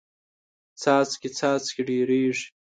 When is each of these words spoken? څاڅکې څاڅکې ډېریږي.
څاڅکې 0.81 1.29
څاڅکې 1.37 1.81
ډېریږي. 1.87 2.45